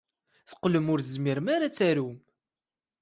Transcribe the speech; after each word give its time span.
Teqqlem 0.49 0.87
ur 0.93 0.99
tezmirem 1.01 1.47
ad 1.55 1.73
tarum. 1.77 2.17